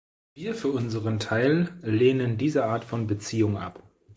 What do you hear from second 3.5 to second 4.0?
ab.